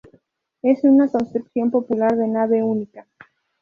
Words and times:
Es 0.63 0.83
una 0.83 1.11
construcción 1.11 1.69
popular 1.69 2.17
de 2.17 2.27
nave 2.27 2.63
única. 2.63 3.05